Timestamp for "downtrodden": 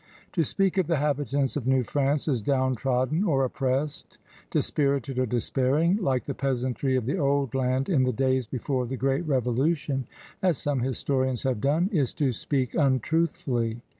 2.41-3.23